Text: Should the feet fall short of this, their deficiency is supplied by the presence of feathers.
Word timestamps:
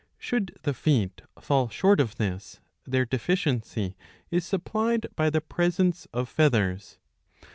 Should 0.17 0.57
the 0.63 0.73
feet 0.73 1.21
fall 1.39 1.69
short 1.69 1.99
of 1.99 2.15
this, 2.15 2.59
their 2.87 3.05
deficiency 3.05 3.95
is 4.31 4.43
supplied 4.43 5.05
by 5.15 5.29
the 5.29 5.41
presence 5.41 6.07
of 6.11 6.27
feathers. 6.27 6.97